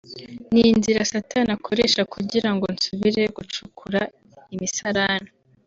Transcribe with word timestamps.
ni 0.51 0.61
inzira 0.71 1.07
satani 1.11 1.51
akoresha 1.57 2.01
kugira 2.13 2.49
ngo 2.55 2.65
nsubire 2.75 3.23
gucukura 3.35 4.01
imisarane 4.53 5.29